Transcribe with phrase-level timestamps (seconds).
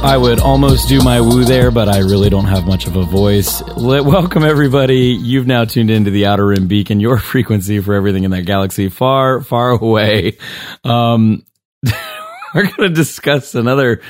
[0.00, 3.02] I would almost do my woo there, but I really don't have much of a
[3.04, 3.60] voice.
[3.76, 5.08] Let, welcome, everybody.
[5.20, 8.88] You've now tuned into the Outer Rim Beacon, your frequency for everything in that galaxy
[8.88, 10.38] far, far away.
[10.84, 11.44] Um,
[12.54, 14.00] we're going to discuss another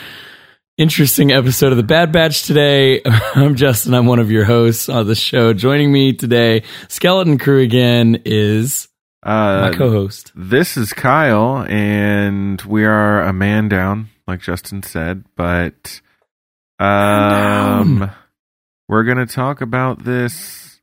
[0.76, 3.00] interesting episode of the Bad Batch today.
[3.34, 3.94] I'm Justin.
[3.94, 5.54] I'm one of your hosts on the show.
[5.54, 8.88] Joining me today, Skeleton Crew again, is
[9.22, 10.32] Uh, my co-host.
[10.36, 15.24] This is Kyle, and we are a man down, like Justin said.
[15.36, 16.00] But
[16.78, 18.10] um,
[18.88, 20.80] we're gonna talk about this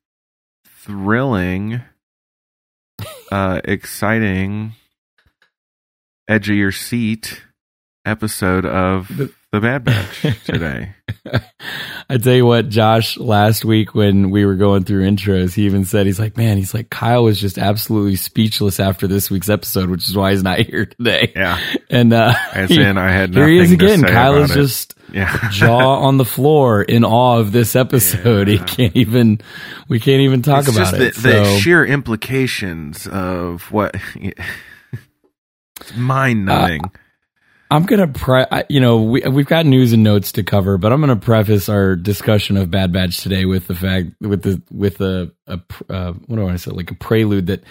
[0.84, 1.82] thrilling,
[3.32, 4.74] uh, exciting,
[6.28, 7.44] edge of your seat
[8.06, 10.94] episode of The- the Bad Batch today.
[12.10, 15.86] I tell you what, Josh, last week when we were going through intros, he even
[15.86, 19.90] said, he's like, man, he's like, Kyle was just absolutely speechless after this week's episode,
[19.90, 21.32] which is why he's not here today.
[21.36, 24.02] Yeah, And, uh, as in I had here he is again.
[24.04, 24.56] Kyle is it.
[24.56, 25.50] just yeah.
[25.52, 28.50] jaw on the floor in awe of this episode.
[28.50, 29.40] He can't even,
[29.88, 31.16] we can't even talk it's about just it.
[31.16, 36.82] The, the so, sheer implications of what it's mind numbing.
[37.76, 41.02] I'm gonna pre, you know, we we've got news and notes to cover, but I'm
[41.02, 45.34] gonna preface our discussion of Bad Batch today with the fact with the with a,
[45.46, 45.60] a
[45.90, 47.64] uh, what do I say, like a prelude that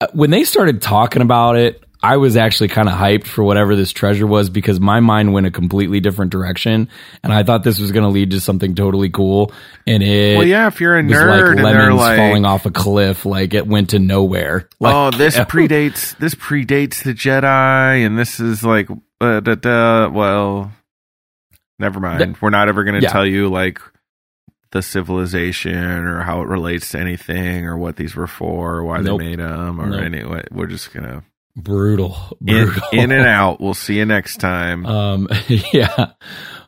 [0.00, 3.74] uh, when they started talking about it, I was actually kind of hyped for whatever
[3.74, 6.88] this treasure was because my mind went a completely different direction,
[7.24, 9.52] and I thought this was gonna lead to something totally cool,
[9.86, 13.26] and it well, yeah, if you're a nerd like lemons like, falling off a cliff,
[13.26, 14.68] like it went to nowhere.
[14.78, 18.88] Like, "Oh, this predates this predates the Jedi," and this is like,
[19.20, 20.72] uh, da, da, well,
[21.78, 22.36] never mind.
[22.40, 23.10] We're not ever going to Yeah.
[23.10, 23.80] tell you like
[24.72, 25.74] the civilization
[26.06, 29.20] or how it relates to anything or what these were for or why Nope.
[29.20, 30.02] they made them or Nope.
[30.02, 30.42] anyway.
[30.50, 31.22] We're just gonna
[31.56, 32.88] brutal, in, brutal.
[32.92, 33.60] in and out.
[33.60, 34.86] We'll see you next time.
[34.86, 35.28] Um,
[35.72, 36.12] yeah.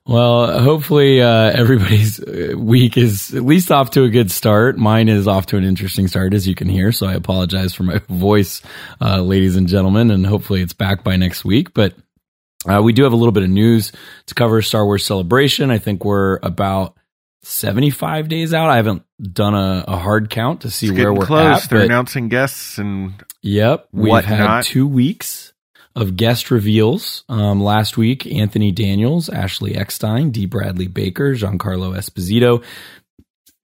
[0.06, 4.78] Well, hopefully uh, everybody's uh, week is at least off to a good start.
[4.78, 6.92] Mine is off to an interesting start, as you can hear.
[6.92, 8.62] So I apologize for my voice,
[9.02, 11.74] uh, ladies and gentlemen, and hopefully it's back by next week.
[11.74, 11.94] But
[12.66, 13.92] uh, we do have a little bit of news
[14.26, 15.70] to cover Star Wars Celebration.
[15.70, 16.97] I think we're about
[17.48, 18.68] 75 days out.
[18.68, 21.64] I haven't done a, a hard count to see where we're close.
[21.64, 21.70] at.
[21.70, 23.88] They're announcing guests and Yep.
[23.92, 25.52] We've had two weeks
[25.96, 27.24] of guest reveals.
[27.28, 30.46] Um, last week, Anthony Daniels, Ashley Eckstein, D.
[30.46, 32.62] Bradley Baker, Giancarlo Esposito,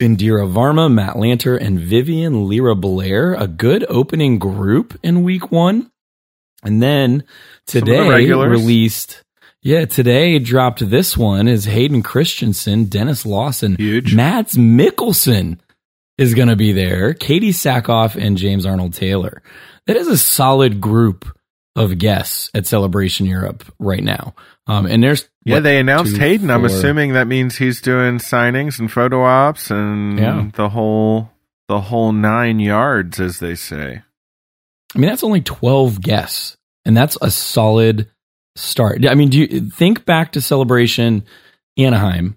[0.01, 3.35] Indira Varma, Matt Lanter, and Vivian Lyra Blair.
[3.35, 5.91] A good opening group in week one.
[6.63, 7.25] And then
[7.67, 9.24] the today released.
[9.65, 14.15] Yeah, today dropped this one is Hayden Christensen, Denis Lawson, Huge.
[14.15, 15.59] Mads Mikkelsen
[16.19, 17.15] is going to be there.
[17.15, 19.43] Katie Sackhoff and James Arnold Taylor.
[19.87, 21.27] That is a solid group
[21.77, 24.35] of guests at Celebration Europe right now.
[24.67, 26.51] Um, and there's Yeah, what, they announced two, Hayden.
[26.51, 30.51] I'm assuming that means he's doing signings and photo ops and Yeah.
[30.55, 31.31] the whole
[31.69, 34.03] the whole nine yards, as they say.
[34.95, 38.11] I mean, that's only 12 guests, and that's a solid
[38.57, 39.05] start.
[39.07, 41.25] I mean, do you think back to Celebration
[41.77, 42.37] Anaheim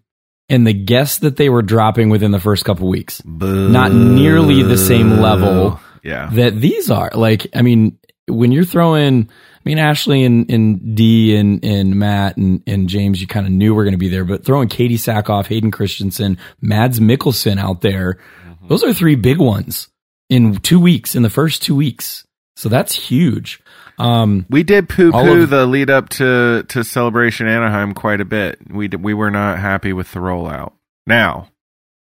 [0.49, 3.21] and the guests that they were dropping within the first couple weeks?
[3.25, 6.29] Not nearly the same level Yeah.
[6.33, 7.11] that these are.
[7.13, 12.37] Like, I mean, when you're throwing, I mean, Ashley and, and D and, and Matt
[12.37, 14.97] and, and James, you kind of knew were going to be there, but throwing Katie
[14.97, 18.67] Sackhoff, Hayden Christensen, Mads Mikkelsen out there, mm-hmm.
[18.67, 19.89] those are three big ones
[20.29, 22.25] in two weeks, in the first two weeks.
[22.57, 23.61] So that's huge.
[23.99, 28.57] Um, We did poo poo the lead up to, to Celebration Anaheim quite a bit.
[28.69, 30.71] We d- we were not happy with the rollout.
[31.05, 31.49] Now,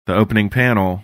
[0.06, 1.04] the opening panel,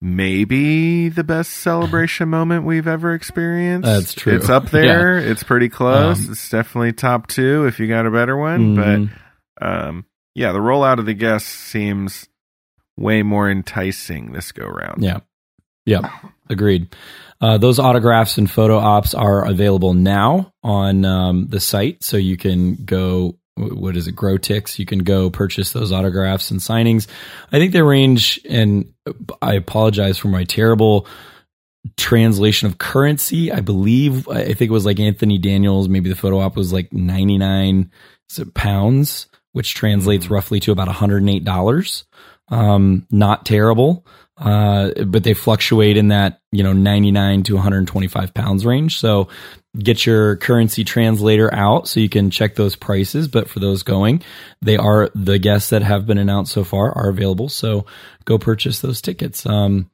[0.00, 3.86] maybe the best celebration moment we've ever experienced.
[3.86, 4.34] That's true.
[4.34, 5.18] It's up there.
[5.30, 6.24] It's pretty close.
[6.24, 8.76] Um, it's definitely top two if you got a better one.
[8.76, 9.10] mhm.
[9.58, 10.04] But um,
[10.34, 12.28] yeah, the rollout of the guests seems
[12.96, 15.02] way more enticing this go round.
[15.02, 15.20] Yeah.
[15.86, 16.10] Yeah.
[16.48, 16.94] Agreed.
[17.40, 22.04] Uh, those autographs and photo ops are available now on um, the site.
[22.04, 24.78] So you can go, what is it, Growtix?
[24.78, 27.06] You can go purchase those autographs and signings.
[27.50, 28.92] I think they range, and
[29.40, 31.06] I apologize for my terrible
[31.96, 33.50] translation of currency.
[33.50, 36.92] I believe, I think it was like Anthony Daniels, maybe the photo op was like
[36.92, 37.90] 99
[38.54, 42.04] pounds, which translates roughly to about $108.
[42.48, 44.04] Um, not terrible.
[44.40, 48.98] Uh, but they fluctuate in that, you know, 99 to 125 pounds range.
[48.98, 49.28] So
[49.78, 53.28] get your currency translator out so you can check those prices.
[53.28, 54.22] But for those going,
[54.62, 57.50] they are the guests that have been announced so far are available.
[57.50, 57.84] So
[58.24, 59.44] go purchase those tickets.
[59.44, 59.90] Um,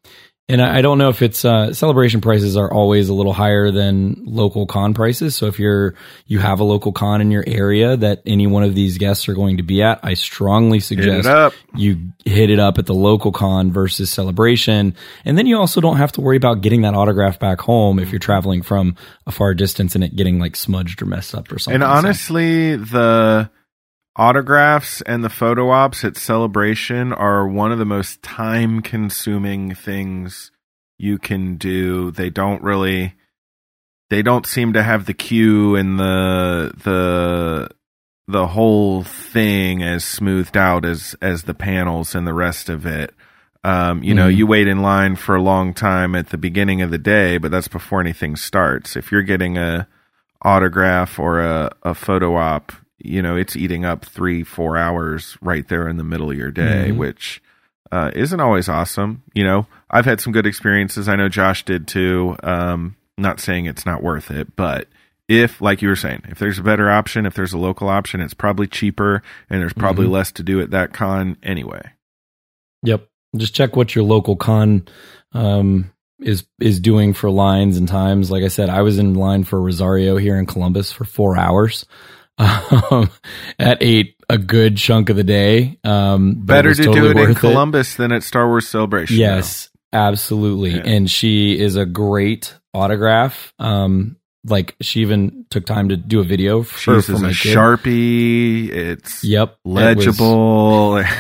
[0.49, 3.71] and I I don't know if it's uh, celebration prices are always a little higher
[3.71, 5.35] than local con prices.
[5.35, 5.95] So if you're
[6.27, 9.35] you have a local con in your area that any one of these guests are
[9.35, 11.53] going to be at, I strongly suggest up.
[11.75, 14.95] you hit it up at the local con versus celebration.
[15.25, 18.13] And then you also don't have to worry about getting that autograph back home if
[18.13, 18.97] you're traveling from
[19.27, 21.83] a far distance and it getting like smudged or messed up or something.
[21.83, 23.51] And So- honestly, the
[24.17, 30.51] autographs and the photo ops at Celebration are one of the most time consuming things
[30.99, 32.11] you can do.
[32.11, 33.15] They don't really
[34.09, 37.69] they don't seem to have the queue and the the
[38.29, 43.15] the whole thing as smoothed out as as the panels and the rest of it.
[43.65, 44.37] Um, you know, Mhm.
[44.37, 47.51] you wait in line for a long time at the beginning of the day, but
[47.51, 48.97] that's before anything starts.
[48.97, 49.89] If you're getting a
[50.43, 52.73] autograph or a, a photo op,
[53.07, 56.51] you know, it's eating up three, four hours right there in the middle of your
[56.51, 56.97] day, Mhm.
[56.97, 57.43] which
[57.93, 59.23] uh, isn't always awesome.
[59.35, 61.09] You know, I've had some good experiences.
[61.09, 62.37] I know Josh did too.
[62.43, 64.89] Um, not saying it's not worth it, but
[65.29, 68.21] if, like you were saying, if there's a better option, if there's a local option,
[68.21, 70.11] it's probably cheaper and there's probably Mhm.
[70.11, 71.83] less to do at that con anyway.
[72.83, 73.09] Yep.
[73.37, 74.87] Just check what your local con
[75.33, 78.31] um, is is doing for lines and times.
[78.31, 81.85] Like I said, I was in line for Rosario here in Columbus for four hours.
[82.39, 83.11] Um,
[83.59, 85.79] at ate a good chunk of the day.
[85.85, 89.17] Um, Better to totally do it in Columbus than at Star Wars Celebration.
[89.17, 90.73] Yes, absolutely.
[90.73, 90.83] Yeah.
[90.85, 93.53] And she is a great autograph.
[93.59, 97.57] Um, like she even took time to do a video for, She for a kid.
[97.57, 98.69] Sharpie.
[98.71, 101.03] It's Yep, it was- legible.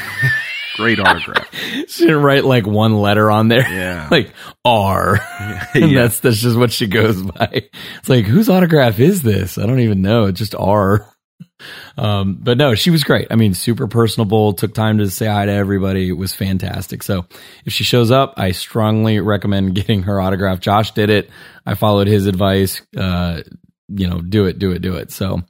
[0.77, 1.49] Great autograph.
[1.89, 3.67] she didn't write like one letter on there.
[3.69, 4.09] Yeah.
[4.13, 4.33] like
[4.65, 5.19] R.
[5.75, 6.03] and Yeah.
[6.03, 7.69] that's that's just what she goes by.
[7.99, 9.59] It's like whose autograph is this?
[9.59, 10.25] I don't even know.
[10.27, 11.11] It's just R.
[11.97, 13.29] Um, but no, she was great.
[13.31, 14.53] I mean, super personable.
[14.53, 16.09] Took time to say hi to everybody.
[16.09, 17.03] It was fantastic.
[17.03, 17.27] So
[17.65, 20.61] if she shows up, I strongly recommend getting her autograph.
[20.61, 21.31] Josh did it.
[21.65, 22.83] I followed his advice.
[22.97, 23.41] Uh,
[23.89, 25.11] you know, do it, do it, do it.
[25.13, 25.43] So.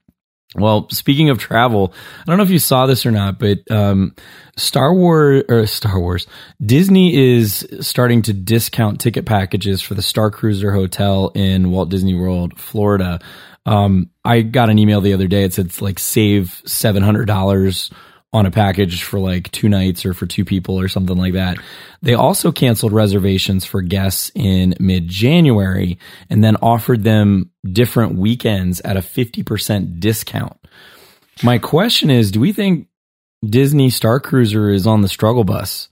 [0.54, 4.14] Well, speaking of travel, I don't know if you saw this or not, but um,
[4.56, 6.26] Star Wars or Star Wars,
[6.64, 12.14] Disney is starting to discount ticket packages for the Star Cruiser Hotel in Walt Disney
[12.14, 13.18] World, Florida.
[13.66, 15.42] Um, I got an email the other day.
[15.42, 17.90] It said like save seven hundred dollars
[18.32, 21.58] on a package for like two nights or for two people or something like that.
[22.02, 28.80] They also canceled reservations for guests in mid January and then offered them different weekends
[28.80, 30.56] at a 50% discount.
[31.42, 32.88] My question is do we think
[33.44, 35.88] Disney Star Cruiser is on the struggle bus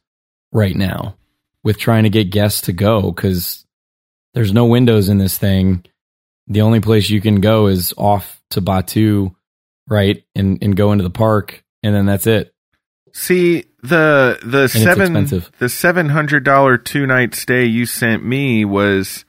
[0.53, 1.17] right now
[1.63, 3.11] with trying to get guests to go?
[3.11, 3.65] Because
[4.35, 5.85] there's no windows in this thing.
[6.47, 9.35] The only place you can go is off to Batuu,
[9.89, 10.23] right?
[10.35, 12.53] And, and go into the park and then that's it.
[13.13, 15.27] See the the it's seven
[15.59, 19.25] the seven hundred dollar two night stay you sent me was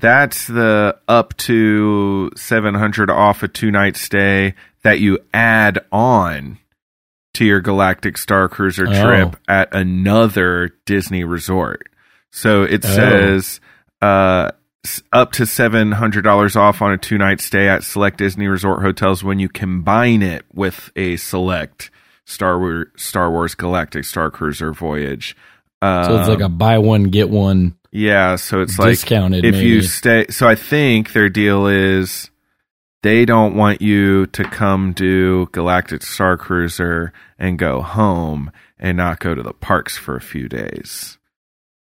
[0.00, 6.58] that's the up to seven hundred off a two night stay that you add on
[7.34, 9.02] to your Galactic Star Cruiser Oh.
[9.04, 11.88] trip at another Disney resort.
[12.32, 12.88] So it Oh.
[12.88, 13.60] says
[14.02, 14.50] uh
[15.12, 18.80] up to seven hundred dollars off on a two night stay at select Disney resort
[18.82, 21.90] hotels when you combine it with a select
[22.28, 25.34] Star Wars Star Wars Galactic Star Cruiser voyage.
[25.80, 29.46] Um, So it's like a buy one, get one yeah, so it's like discounted.
[29.46, 30.26] if you stay.
[30.28, 32.30] So I think their deal is
[33.02, 39.20] they don't want you to come do Galactic Star Cruiser and go home and not
[39.20, 41.16] go to the parks for a few days.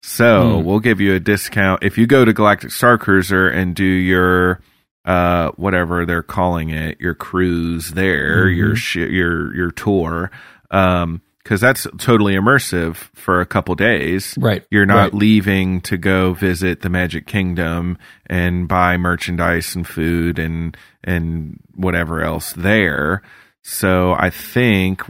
[0.01, 0.65] So Hmm.
[0.65, 4.61] we'll give you a discount if you go to Galactic Star Cruiser and do your
[5.09, 8.55] uh whatever they're calling it, your cruise there, Mhm.
[8.57, 10.29] your sh- your your tour,
[10.71, 14.37] um, because that's totally immersive for a couple days.
[14.39, 14.63] right.
[14.69, 15.13] You're not right.
[15.15, 17.97] leaving to go visit the Magic Kingdom
[18.27, 23.23] and buy merchandise and food and and whatever else there.
[23.63, 25.01] So I think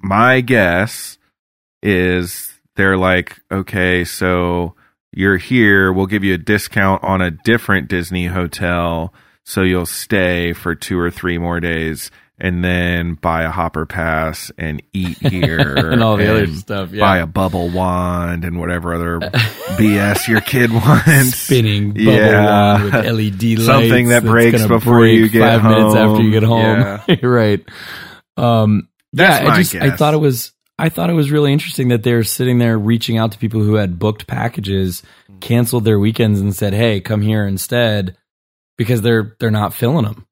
[0.00, 1.18] my guess
[1.82, 4.74] is they're like, okay, so
[5.12, 9.12] you're here, we'll give you a discount on a different Disney hotel,
[9.44, 12.10] so you'll stay for two or three more days
[12.42, 16.90] and then buy a hopper pass and eat here and all the other and stuff.
[16.98, 19.20] buy a bubble wand and whatever other
[19.76, 21.34] BS your kid wants.
[21.36, 22.72] spinning bubble Yeah.
[22.82, 23.66] wand with LED lights.
[23.66, 27.00] Something that breaks before break you get five minutes after you get home.
[27.22, 27.62] right.
[28.36, 32.02] Um, yeah, I just I thought it was I thought it was really interesting that
[32.04, 35.02] they're sitting there reaching out to people who had booked packages,
[35.40, 38.16] canceled their weekends, and said, "Hey, come here instead,"
[38.80, 40.24] because they're they're not filling them.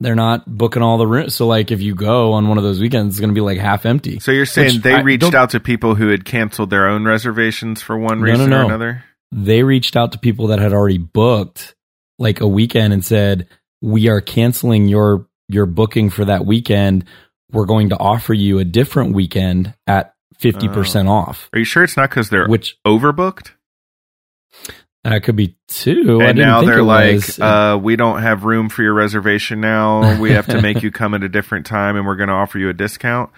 [0.00, 1.34] They're not booking all the rooms.
[1.34, 3.58] So, like, if you go on one of those weekends, it's going to be like
[3.58, 4.20] half empty.
[4.20, 6.88] So you're saying Which they I reached don't- out to people who had canceled their
[6.88, 8.66] own reservations for one No, reason no, or no.
[8.68, 9.04] another?
[9.32, 11.74] they reached out to people that had already booked
[12.18, 13.48] like a weekend and said,
[13.82, 17.04] "We are canceling your your booking for that weekend.
[17.52, 21.96] We're going to offer you a different weekend at 50% off." Are you sure it's
[21.96, 23.50] not because they're Which overbooked?
[25.04, 26.20] That could be two.
[26.22, 30.18] I and now they're like, uh, we don't have room for your reservation now.
[30.20, 32.58] We have to make you come at a different time, and we're going to offer
[32.58, 33.30] you a discount.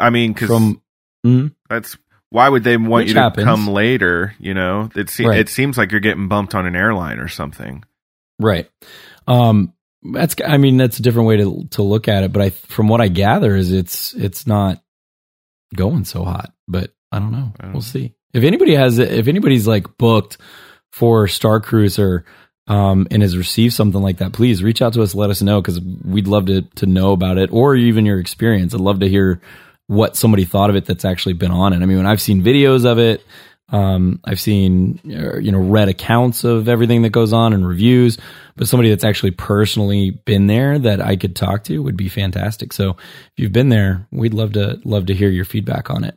[0.00, 0.80] I mean, because from
[1.26, 1.52] Mhm.
[1.68, 1.96] that's
[2.30, 3.44] why would they want Which you to happens.
[3.44, 4.34] come later?
[4.38, 5.38] You know, it se- Right.
[5.38, 7.82] it seems like you're getting bumped on an airline or something.
[8.40, 8.68] Right.
[9.26, 9.72] Um
[10.12, 12.88] that's I mean that's a different way to to look at it, but I from
[12.88, 14.82] what I gather is it's it's not
[15.74, 17.52] going so hot, but I don't know.
[17.58, 17.80] I don't we'll know.
[17.80, 18.12] see.
[18.32, 20.36] If anybody has if anybody's like booked
[20.92, 22.24] for Star Cruiser
[22.68, 25.62] um and has received something like that, please reach out to us let us know
[25.62, 28.74] cuz we'd love to to know about it or even your experience.
[28.74, 29.40] I'd love to hear
[29.86, 31.82] what somebody thought of it that's actually been on it.
[31.82, 33.24] I mean, when I've seen videos of it,
[33.68, 38.16] um, I've seen uh, you know read accounts of everything that goes on and reviews,
[38.54, 42.72] but somebody that's actually personally been there that I could talk to would be fantastic.
[42.72, 46.16] So if you've been there, we'd love to love to hear your feedback on it.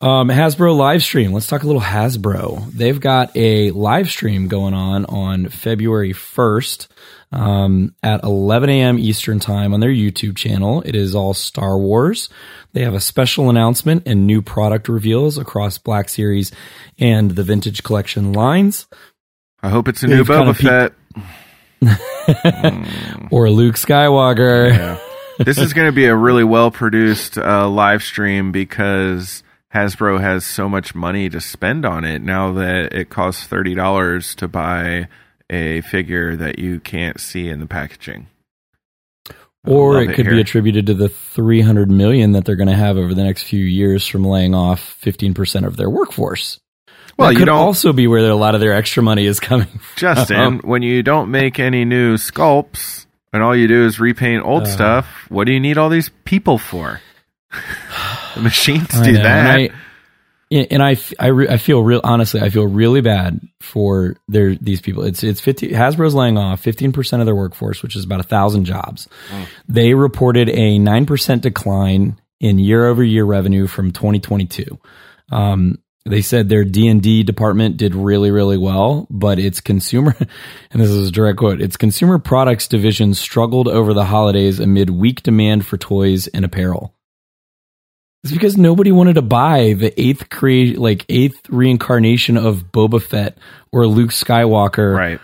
[0.00, 1.32] Um, Hasbro live stream.
[1.32, 2.70] Let's talk a little Hasbro.
[2.70, 6.88] They've got a live stream going on on February 1st
[7.32, 8.98] um, at 11 a.m.
[8.98, 10.82] Eastern Time on their YouTube channel.
[10.84, 12.28] It is all Star Wars.
[12.74, 16.52] They have a special announcement and new product reveals across Black Series
[16.98, 18.86] and the Vintage Collection lines,
[19.62, 20.92] I hope it's a new kinda Boba Fett.
[23.32, 24.70] or Luke Skywalker.
[24.70, 24.98] Yeah.
[25.44, 29.42] this is going to be a really well produced uh, live stream because
[29.74, 34.34] Hasbro has so much money to spend on it now that it costs thirty dollars
[34.36, 35.08] to buy
[35.50, 38.26] a figure that you can't see in the packaging.
[39.66, 42.96] Or love it could be attributed to the 300 million that they're going to have
[42.96, 46.60] over the next few years from laying off 15% of their workforce.
[47.18, 49.66] Well, that you could also be where a lot of their extra money is coming
[49.66, 49.80] from.
[49.96, 54.62] Justin, when you don't make any new sculpts and all you do is repaint old
[54.64, 54.66] Uh.
[54.66, 57.00] stuff, what do you need all these people for?
[58.36, 59.58] the machines do know, that.
[59.58, 59.72] And
[60.52, 64.54] I, and I, I, re- I feel real, honestly, I feel really bad for their,
[64.54, 65.02] these people.
[65.02, 68.64] It's, it's 50, Hasbro's laying off 15% of their workforce, which is about a thousand
[68.64, 69.08] jobs.
[69.68, 74.78] They reported a 9% decline in year over year revenue from 2022.
[75.32, 80.14] Um, they said their D&D department did really, really well, but its consumer,
[80.70, 84.88] and this is a direct quote, its consumer products division struggled over the holidays amid
[84.88, 86.94] weak demand for toys and apparel.
[88.24, 93.38] It's because nobody wanted to buy the eighth create like eighth reincarnation of Boba Fett
[93.72, 94.96] or Luke Skywalker.
[94.96, 95.20] right.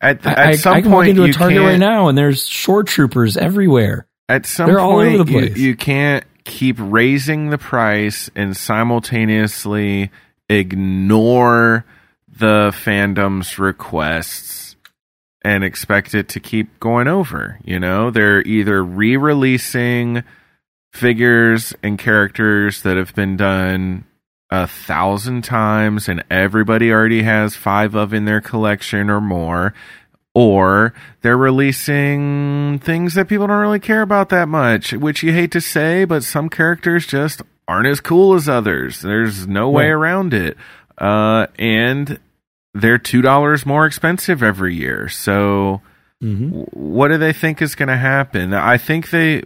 [0.00, 2.16] At, I, at I- some I can point, walk into a Target right now and
[2.18, 4.06] there's shore troopers everywhere.
[4.28, 8.56] At some They're all point, over the you- You, can't keep raising the price and
[8.56, 10.10] simultaneously
[10.48, 11.84] ignore
[12.28, 14.74] the fandom's requests
[15.44, 17.58] and expect it to keep going over.
[17.64, 20.22] You know, they're either re releasing
[20.92, 24.04] figures and characters that have been done
[24.50, 29.72] a thousand times and everybody already has five of in their collection or more
[30.34, 35.50] or they're releasing things that people don't really care about that much, which you hate
[35.52, 39.00] to say, but some characters just aren't as cool as others.
[39.00, 40.56] There's no way around it.
[40.98, 42.18] Uh, and
[42.74, 45.08] they're $2 more expensive every year.
[45.08, 45.80] So
[46.22, 46.60] Mm-hmm.
[46.72, 48.54] what do they think is going to happen?
[48.54, 49.42] I think they,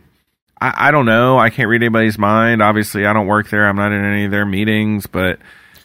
[0.61, 1.39] I, I don't know.
[1.39, 2.63] I can't read anybody's mind.
[2.63, 3.67] Obviously, I don't work there.
[3.67, 5.39] I'm not in any of their meetings, but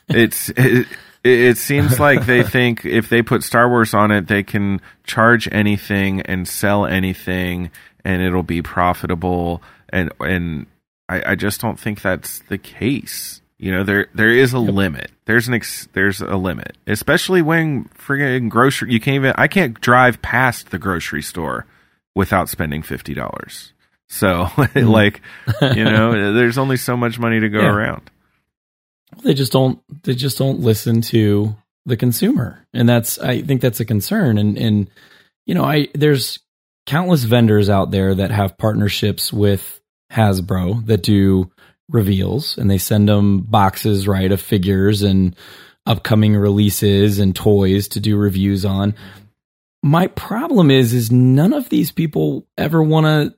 [0.08, 0.88] it's, it,
[1.24, 5.48] it seems like they think if they put Star Wars on it, they can charge
[5.52, 7.72] anything and sell anything
[8.04, 9.62] and it'll be profitable.
[9.90, 10.66] And, and
[11.08, 13.42] I, I just don't think that's the case.
[13.62, 15.12] You know, there there is a limit.
[15.26, 18.92] There's an ex, there's a limit, especially when friggin' grocery.
[18.92, 19.36] You can't even.
[19.38, 21.68] I can't drive past the grocery store
[22.16, 23.74] without spending fifty dollars.
[24.12, 24.88] So, hmm.
[24.88, 25.22] like,
[25.62, 27.70] you know, there's only so much money to go Yeah.
[27.74, 28.12] around.
[29.24, 32.66] They just don't they just don't listen to the consumer.
[32.74, 34.90] And that's I think that's a concern and and
[35.46, 36.40] you know, I there's
[36.86, 41.52] countless vendors out there that have partnerships with Hasbro that do
[41.90, 45.36] reveals and they send them boxes right of figures and
[45.86, 48.94] upcoming releases and toys to do reviews on.
[49.84, 53.36] My problem is is none of these people ever want to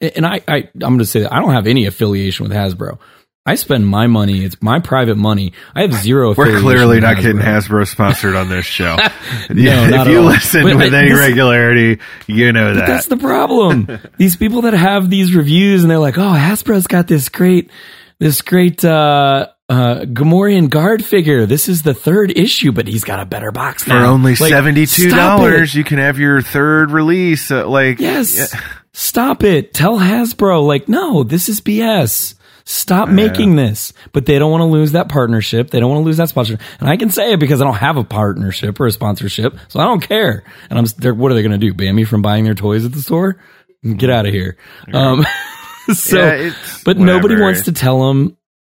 [0.00, 2.98] and I, I I'm going to say that I don't have any affiliation with Hasbro.
[3.46, 4.44] I spend my money.
[4.44, 5.54] It's my private money.
[5.74, 6.34] I have zero.
[6.36, 7.80] We're clearly not getting Hasbro.
[7.82, 8.96] Hasbro sponsored on this show.
[9.48, 10.24] No, if you all.
[10.26, 12.86] listen But with I- any this- regularity, you know that.
[12.86, 13.88] that's the problem.
[14.18, 17.70] these people that have these reviews and they're like, "Oh, Hasbro's got this great,
[18.18, 21.46] this great uh, uh, Gamorrean guard figure.
[21.46, 24.50] This is the third issue, but he's got a better box For now." only Like,
[24.50, 27.50] seventy-two dollars, you can have your third release.
[27.50, 28.60] Uh, like Yes, yeah.
[28.92, 29.74] Stop it.
[29.74, 32.34] Tell Hasbro, like, no, this is BS.
[32.64, 33.92] Stop making this.
[34.12, 35.70] But they don't want to lose that partnership.
[35.70, 36.60] They don't want to lose that sponsorship.
[36.78, 39.80] And I can say it because I don't have a partnership or a sponsorship, so
[39.80, 40.44] I don't care.
[40.68, 41.74] And I'm, what are they going to do?
[41.74, 43.42] Ban me from buying their toys at the store?
[43.82, 44.56] Get out of here.
[44.92, 45.26] Um,
[45.94, 46.54] so, Yeah,
[46.84, 48.36] but nobody wants to tell them,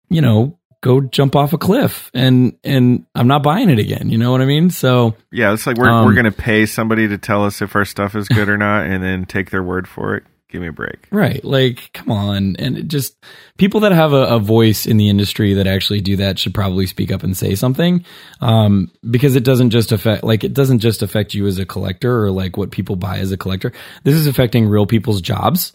[0.09, 2.11] you know, go jump off a cliff.
[2.15, 4.11] And and I'm not buying it again.
[4.11, 4.71] You know what I mean?
[4.71, 7.85] So Yeah, it's like we're Um, we're gonna pay somebody to tell us if our
[7.85, 10.25] stuff is good or not, and then take their word for it.
[10.51, 11.07] Give me a break.
[11.13, 11.45] Right.
[11.45, 12.57] Like, come on.
[12.59, 13.17] And it just
[13.57, 16.87] people that have a, a voice in the industry that actually do that should probably
[16.87, 18.05] speak up and say something.
[18.41, 22.25] Um, because it doesn't just affect, like, it doesn't just affect you as a collector
[22.25, 23.71] or like what people buy as a collector.
[24.03, 25.73] This is affecting real people's jobs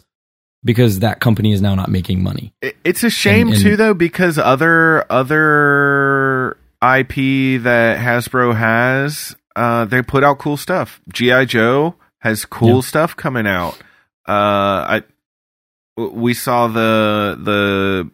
[0.64, 2.52] because that company is now not making money.
[2.84, 9.84] It's a shame And- and- too, though, because other other IP that Hasbro has, uh,
[9.86, 11.00] they put out cool stuff.
[11.12, 12.80] GI Joe has cool Yeah.
[12.80, 13.78] stuff coming out.
[14.28, 14.32] Uh,
[15.00, 15.02] I
[15.96, 18.10] we saw the the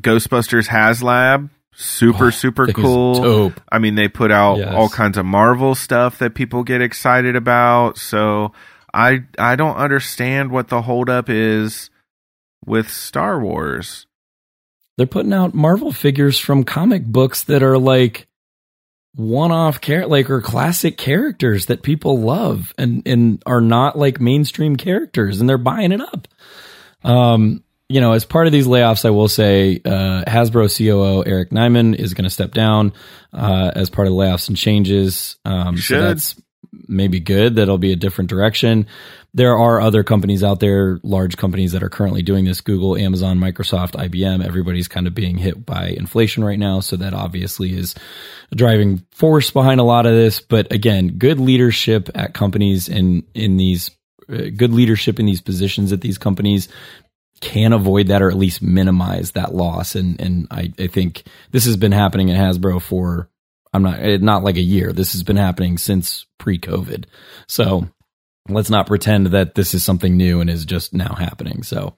[0.00, 3.22] Ghostbusters HasLab, super Oh, super cool.
[3.22, 3.60] Dope.
[3.70, 4.72] I mean, they put out Yes.
[4.72, 7.98] all kinds of Marvel stuff that people get excited about.
[7.98, 8.52] So
[8.92, 11.90] I I don't understand what the holdup is
[12.64, 14.06] with Star Wars.
[14.96, 18.26] They're putting out Marvel figures from comic books that are like
[19.14, 24.76] one-off char- like or classic characters that people love and and are not like mainstream
[24.76, 26.28] characters and they're buying it up.
[27.04, 31.50] Um, you know, as part of these layoffs, I will say uh, Hasbro COO Eric
[31.50, 32.92] Nyman is going to step down
[33.32, 35.36] uh, as part of the layoffs and changes.
[35.44, 36.02] Um, so Should.
[36.02, 36.36] that's
[36.72, 37.56] maybe good.
[37.56, 38.86] That'll be a different direction.
[39.34, 43.38] There are other companies out there, large companies that are currently doing this Google, Amazon,
[43.38, 44.44] Microsoft, IBM.
[44.44, 46.80] Everybody's kind of being hit by inflation right now.
[46.80, 47.94] So that obviously is
[48.50, 50.40] a driving force behind a lot of this.
[50.40, 53.90] But again, good leadership at companies in, in these,
[54.30, 56.68] uh, good leadership in these positions at these companies
[57.40, 59.94] can avoid that or at least minimize that loss.
[59.94, 63.28] And, and I, I think this has been happening at Hasbro for,
[63.72, 64.92] I'm not, eh, not like a year.
[64.92, 67.04] This has been happening since pre COVID.
[67.46, 67.88] So
[68.48, 71.62] let's not pretend that this is something new and is just now happening.
[71.62, 71.96] So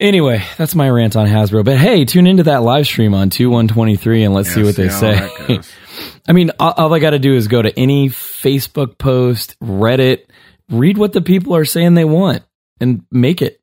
[0.00, 1.64] anyway, that's my rant on Hasbro.
[1.64, 4.88] But hey, tune into that live stream on 2123 and let's see Yeah, what they
[4.88, 5.60] say.
[6.28, 10.26] I mean, all, all I got to do is go to any Facebook post, Reddit,
[10.70, 12.42] read what the people are saying they want
[12.80, 13.60] and make it.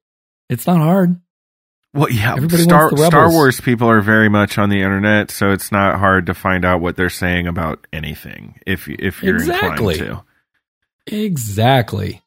[0.49, 1.19] It's not hard.
[1.93, 5.71] Well, yeah, Everybody Star Star Wars people are very much on the internet, so it's
[5.71, 9.95] not hard to find out what they're saying about anything if if you're Exactly.
[9.99, 10.23] inclined
[11.07, 11.15] to.
[11.17, 12.21] Exactly.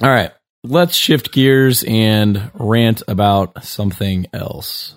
[0.00, 0.32] All right.
[0.66, 4.94] Let's shift gears and rant about something else.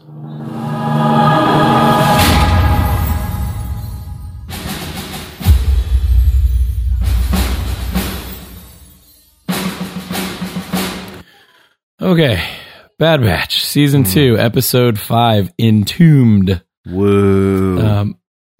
[12.02, 12.42] Okay.
[13.00, 16.64] Bad Batch, season two, episode five, Entombed.
[16.88, 17.80] Woo!
[17.80, 18.18] Um,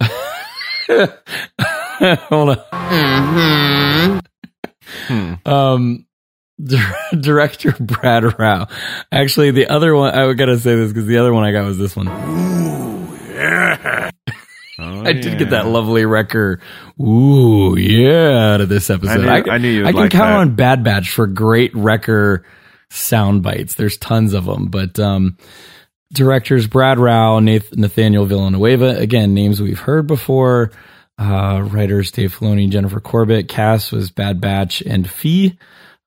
[2.28, 4.20] hold on.
[5.08, 5.34] Hmm.
[5.44, 6.06] Um,
[6.62, 8.68] dir- director Brad Rao.
[9.10, 11.78] Actually, the other one I gotta say this because the other one I got was
[11.78, 12.06] this one.
[12.08, 13.08] Ooh
[14.80, 16.60] Oh, I did get that lovely wrecker.
[17.00, 19.26] Ooh, yeah, out of this episode.
[19.26, 20.38] I knew- I knew you I can like count that.
[20.38, 22.44] on Bad Batch for great wrecker
[22.90, 23.74] sound bites.
[23.74, 25.36] There's tons of them, but um,
[26.12, 30.70] directors Brad Rao, Nath- Nathaniel Villanueva, again names we've heard before.
[31.18, 33.48] Uh, writers Dave Filoni, Jennifer Corbett.
[33.48, 35.58] Cast was Bad Batch and Phee.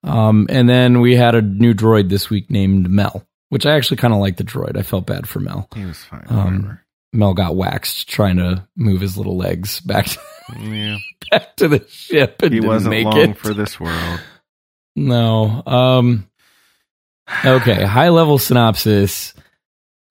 [0.04, 3.98] Um, and then we had a new droid this week named Mel, which I actually
[3.98, 4.78] kind of like the droid.
[4.78, 5.68] I felt bad for Mel.
[5.76, 6.26] He was fine.
[6.30, 6.80] Um.
[7.14, 10.20] Mel got waxed trying to move his little legs back to,
[10.62, 10.98] Yeah,
[11.30, 13.38] back to the ship and he wasn't long it.
[13.38, 14.22] for this world.
[14.96, 15.62] No.
[15.66, 16.28] Um
[17.46, 19.34] okay, high level synopsis.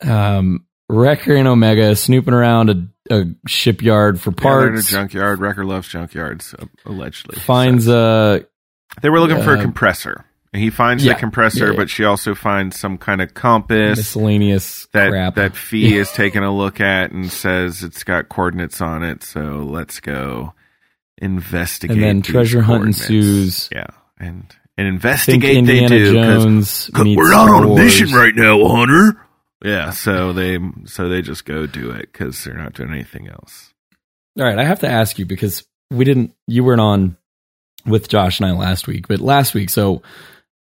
[0.02, 2.68] Um Wrecker and Omega snooping around
[3.10, 4.90] a, a shipyard for Yeah, in a parts.
[4.90, 5.38] junkyard.
[5.38, 7.38] Wrecker loves junkyards, uh, allegedly.
[7.38, 10.24] finds So- a they were looking for a uh, compressor.
[10.52, 11.76] And he finds yeah, the compressor, yeah, yeah.
[11.76, 15.36] but she also finds some kind of compass miscellaneous that crap.
[15.36, 19.22] that Phee is taking a look at and says it's got coordinates on it.
[19.22, 20.52] So let's go
[21.18, 21.96] investigate.
[21.98, 23.68] And then treasure hunt ensues.
[23.70, 23.86] Yeah,
[24.18, 29.20] and and investigate they do because we're not on a mission right now, Hunter.
[29.62, 33.74] Yeah, so they so they just go do it because they're not doing anything else.
[34.38, 36.34] All right, I have to ask you because we didn't.
[36.46, 37.18] You weren't on
[37.84, 40.00] with Josh and I last week, but last week, so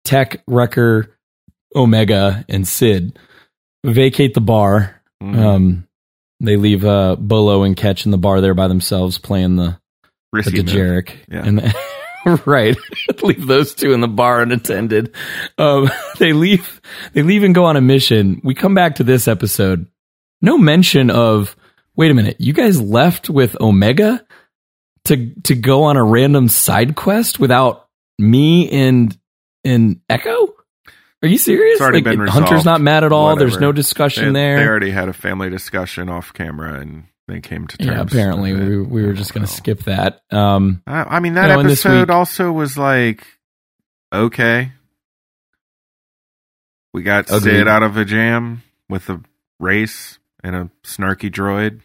[0.04, 1.16] Tech, Wrecker,
[1.74, 3.18] Omega, and Cid
[3.86, 5.02] vacate the bar.
[5.24, 5.38] Mhm.
[5.38, 5.88] Um,
[6.42, 10.10] they leave uh, Bolo and Catch in the bar there by themselves playing the the
[10.34, 10.64] Risky.
[10.64, 11.12] Dejarik.
[11.30, 11.46] Yeah.
[11.46, 11.74] And
[12.46, 12.78] right.
[13.24, 15.14] leave those two in the bar unattended.
[15.58, 16.82] Um, they leave
[17.14, 18.42] they leave and go on a mission.
[18.44, 19.88] We come back to this episode.
[20.42, 21.56] No mention of
[21.96, 24.26] wait a minute, you guys left with Omega
[25.06, 29.18] to to go on a random side quest without me and
[29.64, 30.56] and Echo?
[31.22, 31.80] Are you serious?
[31.80, 33.36] Been Hunter's not mad at all.
[33.36, 34.58] There's no discussion They, there.
[34.58, 37.90] they already had a family discussion off camera and they came to terms.
[37.90, 40.22] yeah, apparently we, we were just going to skip that.
[40.32, 43.26] Um, I, I mean, that You know, episode week- also was like
[44.12, 44.72] okay.
[46.94, 47.42] We got Agreed.
[47.44, 49.22] Cid out of a jam with a
[49.60, 51.82] race and a snarky droid.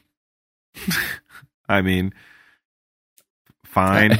[1.69, 2.15] I mean,
[3.65, 4.19] fine.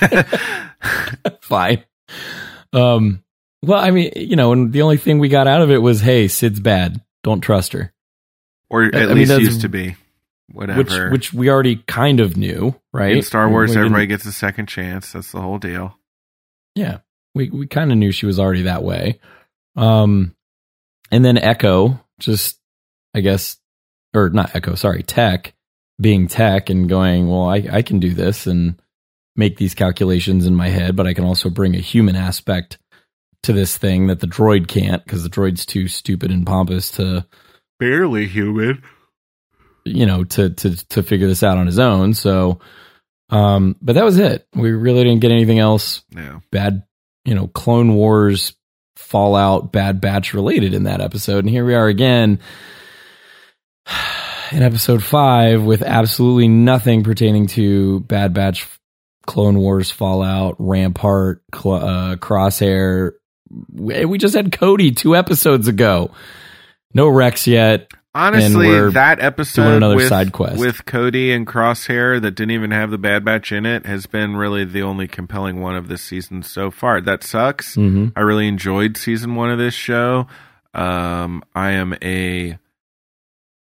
[1.40, 1.84] fine.
[2.72, 3.22] Um,
[3.62, 6.00] well, I mean, you know, and the only thing we got out of it was,
[6.00, 7.00] hey, Cid's bad.
[7.22, 7.92] Don't trust her.
[8.70, 9.96] or at mean, least that's- used to be.
[10.52, 10.78] Whatever.
[11.10, 13.16] Which, which we already kind of knew, right?
[13.16, 15.12] In Star Wars, We didn't- everybody gets a second chance.
[15.12, 15.96] That's the whole deal.
[16.74, 16.98] Yeah,
[17.34, 19.20] we we kind of knew she was already that way.
[19.76, 20.34] Um,
[21.10, 22.58] and then Echo, just
[23.14, 23.58] I guess,
[24.14, 25.54] or not Echo, sorry, Tech,
[26.00, 28.80] being Tech and going, well, I I can do this and
[29.36, 32.78] make these calculations in my head, but I can also bring a human aspect
[33.44, 37.26] to this thing that the droid can't because the droid's too stupid and pompous to
[37.78, 38.82] Barely human.
[39.90, 42.14] You know to to to figure this out on his own.
[42.14, 42.60] So,
[43.30, 44.46] um, but that was it.
[44.54, 46.40] We really didn't get anything else Yeah.
[46.50, 46.82] bad,
[47.24, 48.54] you know, Clone Wars,
[48.96, 51.40] Fallout, Bad Batch related in that episode.
[51.40, 52.38] And here we are again
[54.52, 58.66] in episode five with absolutely nothing pertaining to Bad Batch,
[59.26, 63.12] Clone Wars, Fallout, Rampart, Cl- uh, Crosshair.
[63.72, 66.10] We we just had Cody two episodes ago.
[66.94, 67.90] No Rex yet.
[68.12, 70.58] Honestly, that episode with, side quest.
[70.58, 74.36] with Cody and Crosshair that didn't even have the Bad Batch in it has been
[74.36, 77.00] really the only compelling one of this season so far.
[77.00, 77.76] That sucks.
[77.76, 80.26] hmm I really enjoyed season one of this show.
[80.74, 82.58] Um, I am a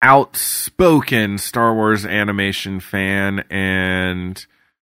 [0.01, 4.45] outspoken Star Wars animation fan, and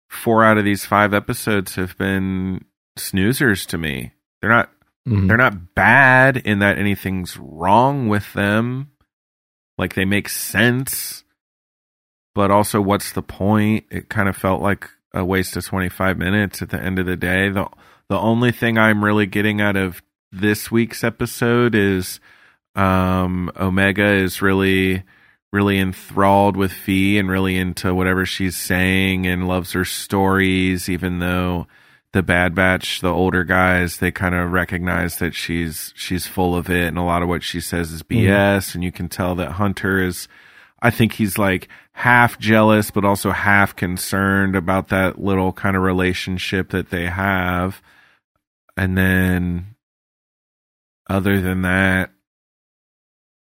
[0.08, 2.64] four out of these five episodes have been
[2.98, 4.14] snoozers to me.
[4.40, 4.72] They're not
[5.06, 8.91] hmm they're not bad in that anything's wrong with them.
[9.78, 11.24] Like they make sense.
[12.34, 13.86] But also what's the point?
[13.92, 17.18] It kind of felt like a waste of 25 minutes at the end of the
[17.18, 17.50] day.
[17.50, 17.68] The
[18.10, 22.20] the only thing I'm really getting out of this week's episode is
[22.76, 25.04] um Omega is really
[25.52, 31.20] really enthralled with Phee and really into whatever she's saying and loves her stories even
[31.20, 31.68] though
[32.14, 36.70] the Bad Batch, the older guys, they kind of recognize that she's she's full of
[36.70, 38.28] it, and a lot of what she says is mm-hmm.
[38.30, 38.76] BS.
[38.76, 40.28] And you can tell that Hunter is,
[40.82, 45.84] I think he's like half jealous, but also half concerned about that little kind of
[45.84, 47.82] relationship that they have.
[48.76, 49.76] And then,
[51.10, 52.12] other than that,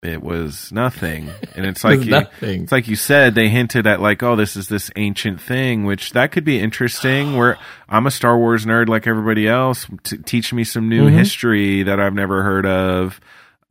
[0.07, 1.29] it was nothing.
[1.55, 2.63] And it's like you, nothing.
[2.63, 6.11] it's like you said, they hinted at like, oh, this is this ancient thing, which
[6.13, 7.35] that could be interesting.
[7.35, 7.57] Where
[7.89, 9.85] I'm a Star Wars nerd like everybody else.
[10.03, 11.17] T- teach me some new Mhm.
[11.17, 13.19] history that I've never heard of.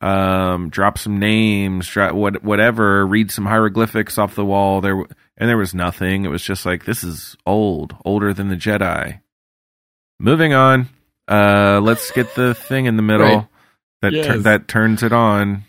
[0.03, 3.07] Um, drop some names, drop what whatever.
[3.07, 4.81] Read some hieroglyphics off the wall.
[4.83, 4.94] There
[5.38, 6.25] and there was nothing.
[6.25, 9.20] It was just like this is old, older than the Jedi.
[10.20, 10.88] Moving on.
[11.29, 13.46] Uh, let's get the thing in the middle Right.
[14.03, 14.42] that tur- Yes.
[14.44, 15.64] that turns it on.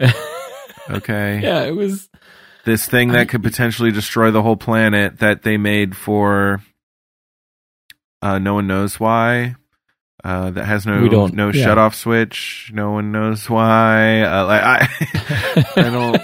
[0.90, 2.08] okay yeah, it was.
[2.64, 6.62] this thing I- that could potentially destroy the whole planet that they made for
[8.22, 9.54] uh, no one knows why.
[10.24, 11.64] Uh, that has no no yeah.
[11.64, 12.72] shut off switch.
[12.74, 14.22] No one knows why.
[14.22, 14.88] Uh, like I,
[15.76, 16.20] I don't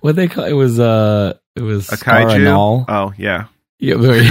[0.00, 2.84] what they call it was uh it was a kaiju.
[2.88, 3.46] Oh yeah,
[3.80, 4.28] Yeah, very-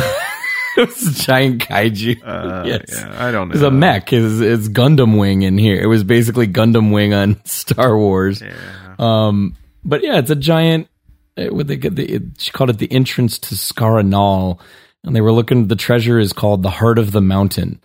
[0.83, 2.21] it was a giant kaiju.
[2.23, 2.81] uh, yes.
[2.91, 3.15] yeah.
[3.27, 3.59] I don't It know.
[3.59, 4.13] was a mech.
[4.13, 5.79] It's, it's Gundam Wing in here.
[5.81, 8.41] It was basically Gundam Wing on Star Wars.
[8.41, 8.53] Yeah.
[8.99, 10.87] Um, but yeah, it's a giant.
[11.35, 14.59] It, what they the it, she called it the entrance to Scaranal,
[15.03, 15.67] and they were looking.
[15.67, 17.79] The treasure is called the Heart of the Mountain,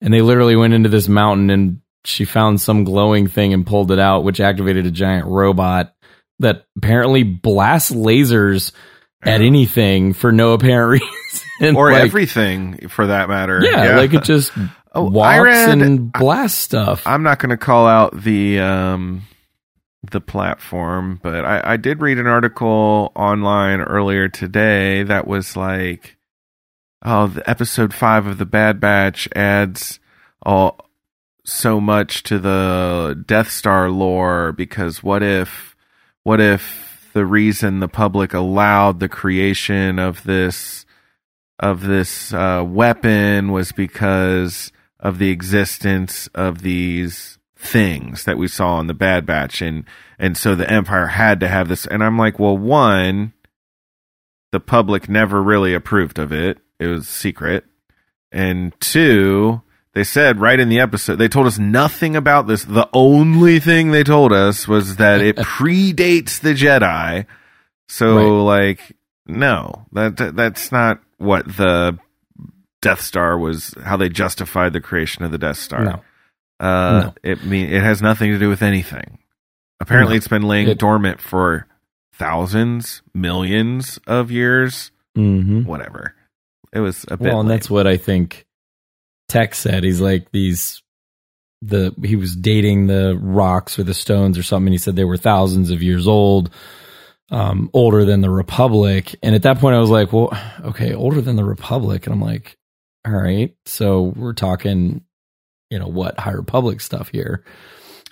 [0.00, 3.90] and they literally went into this mountain and she found some glowing thing and pulled
[3.90, 5.94] it out, which activated a giant robot
[6.40, 8.72] that apparently blasts lasers
[9.22, 11.43] at anything for no apparent reason,
[11.76, 13.60] or Like, everything for that matter.
[13.62, 14.52] Yeah, like it just
[14.96, 17.04] Oh, walks read- and blasts stuff.
[17.06, 19.22] I'm not going to call out the um
[20.10, 26.16] the platform, but I, I did read an article online earlier today that was like,
[27.04, 29.98] oh, the episode five of the Bad Batch adds
[30.42, 30.78] all
[31.44, 35.74] so much to the Death Star lore because what if,
[36.22, 40.84] what if the reason the public allowed the creation of this
[41.58, 48.80] of this uh, weapon was because of the existence of these things that we saw
[48.80, 49.84] in the Bad Batch, and
[50.18, 51.86] and so the Empire had to have this.
[51.86, 53.32] And I'm like, well, one,
[54.52, 57.64] the public never really approved of it; it was secret.
[58.32, 59.62] And two,
[59.92, 62.64] they said right in the episode, they told us nothing about this.
[62.64, 67.26] The only thing they told us was that it predates the Jedi.
[67.88, 71.98] So, like, no, that that's not what the
[72.82, 73.74] Death Star was.
[73.82, 75.84] How they justified the creation of the Death Star.
[75.84, 76.02] No.
[76.60, 77.14] Uh, No.
[77.22, 79.18] It mean it has nothing to do with anything.
[79.80, 80.16] Apparently, No.
[80.18, 81.66] it's been laying It- dormant for
[82.14, 84.90] thousands, millions of years.
[85.16, 85.64] Mm-hmm.
[85.64, 86.14] Whatever.
[86.72, 87.28] It was a bit.
[87.28, 87.56] Well, and lame.
[87.58, 88.46] that's what I think
[89.28, 89.84] Tech said.
[89.84, 90.82] He's like these
[91.62, 94.72] the he was dating the rocks or the stones or something.
[94.72, 96.50] He said they were thousands of years old,
[97.30, 99.14] um, older than the Republic.
[99.22, 100.30] And at that point, I was like, well,
[100.64, 102.06] okay, older than the Republic.
[102.06, 102.56] And I'm like,
[103.06, 105.02] all right, so we're talking,
[105.70, 107.44] you know, what High Republic stuff here.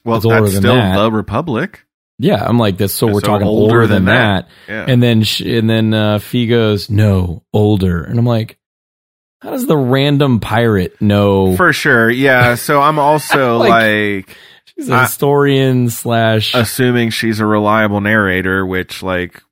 [0.05, 0.97] well, it's older that's than still that.
[0.99, 1.85] the Republic.
[2.19, 2.93] Yeah, I'm like this.
[2.95, 4.49] So we're So talking older older, than than, that.
[4.67, 4.73] that.
[4.73, 4.93] Yeah.
[4.93, 8.03] And then sh- and then uh, Phee goes, no, older.
[8.05, 8.59] And I'm like,
[9.41, 11.57] how does the random pirate know?
[11.57, 12.55] For sure, yeah.
[12.55, 13.71] So I'm also Like-
[14.29, 14.37] like,
[14.83, 16.55] She's a I- historian slash.
[16.55, 19.43] assuming she's a reliable narrator, which like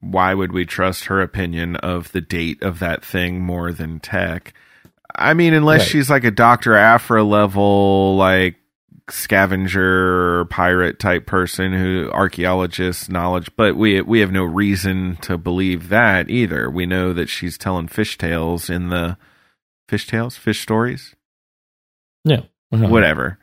[0.00, 4.52] why would we trust her opinion of the date of that thing more than tech?
[5.14, 5.88] I mean, unless Right.
[5.88, 6.74] she's like a Dr.
[6.74, 8.56] Aphra level like
[9.10, 15.88] scavenger pirate type person who archaeologist knowledge, but we we have no reason to believe
[15.88, 16.70] that either.
[16.70, 19.16] We know that she's telling fish tales in the
[19.88, 21.14] fish tales, fish stories,
[22.24, 22.42] yeah.
[22.72, 22.88] Uh-huh.
[22.88, 23.38] whatever.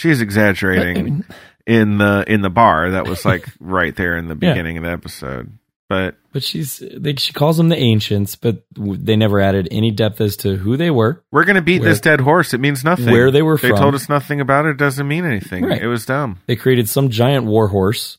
[0.00, 1.24] She's I exaggerating mean,
[1.66, 4.52] in the in the bar that was like right there in the Yeah.
[4.52, 5.52] beginning of the episode.
[5.88, 10.20] But but she's they, she calls them the ancients, but they never added any depth
[10.20, 11.22] as to who they were.
[11.32, 12.54] we're gonna beat Where- this dead horse.
[12.54, 13.10] It means nothing.
[13.10, 13.78] where they were They from.
[13.78, 14.70] told us nothing about it.
[14.70, 15.64] It doesn't mean anything.
[15.64, 15.82] Right.
[15.82, 16.38] It was dumb.
[16.46, 18.18] They created some giant war horse.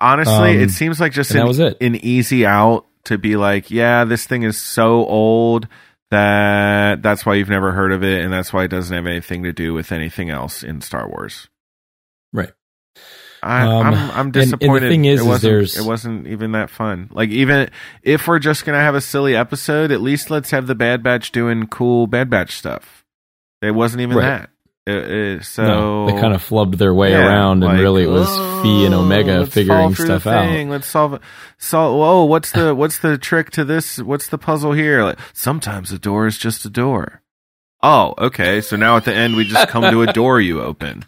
[0.00, 1.76] Honestly, Um, it seems like just and that was it.
[1.80, 5.68] an easy out to be like, yeah, this thing is so old
[6.14, 9.42] that that's why you've never heard of it, and that's why it doesn't have anything
[9.44, 11.48] to do with anything else in Star Wars.
[12.32, 12.52] Right.
[13.42, 14.88] I, Um, I'm I'm and- and the disappointed.
[14.88, 17.08] thing is, it is wasn't, there's- it wasn't even that fun.
[17.12, 17.68] Like even
[18.02, 21.30] if we're just gonna have a silly episode, at least let's have the Bad Batch
[21.30, 23.04] doing cool Bad Batch stuff.
[23.60, 24.24] It wasn't even Right.
[24.24, 24.50] that.
[24.86, 28.02] It- it- so No, they kind of flubbed their way yeah, around, and like, really
[28.02, 30.68] it was oh, Phee and "Oh, Omega let's figuring stuff out.
[30.68, 31.22] Let's solve it.
[31.56, 33.98] So, whoa, what's the what's the trick to this?
[33.98, 35.02] What's the puzzle here?
[35.02, 37.22] Like, sometimes a door is just a door.
[37.82, 38.60] Oh, okay.
[38.60, 41.04] So now at the end, we just come to a door you open.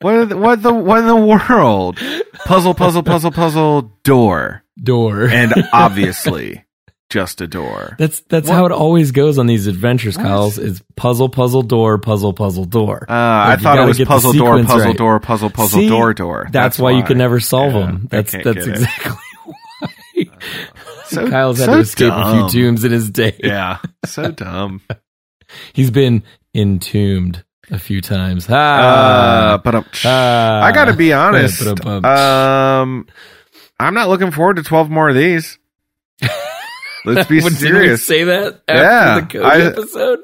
[0.00, 0.14] What?
[0.14, 0.72] are the- What the?
[0.72, 1.98] What in the world?
[2.46, 3.92] Puzzle, puzzle, puzzle, puzzle.
[4.02, 5.28] Door, Door.
[5.28, 6.64] and obviously,
[7.10, 7.96] just a door.
[7.98, 8.54] that's that's What?
[8.54, 10.16] how it always goes on these adventures?
[10.16, 10.56] Kyle's.
[10.58, 13.04] Is puzzle, puzzle, door, puzzle, puzzle, door.
[13.08, 14.96] Uh, I Like, you thought it was puzzle door, puzzle right.
[14.96, 15.88] door, puzzle, puzzle See?
[15.88, 16.46] door, door.
[16.50, 18.06] That's, why, you can never solve Yeah, them.
[18.10, 19.12] That's that's exactly
[19.44, 20.26] why.
[21.06, 23.36] So- Kyle's had so to escape a few tombs in his day.
[23.42, 24.80] Yeah, so dumb.
[25.72, 26.22] He's been
[26.54, 28.48] entombed a few times.
[28.48, 30.62] Uh, Ah, but um, ah.
[30.62, 31.60] I got to be honest.
[31.66, 33.06] Um,
[33.80, 35.58] I'm not looking forward to 12 more of these.
[37.04, 38.04] Let's be Didn't we serious.
[38.04, 40.18] say that after Yeah, the Cody I- episode?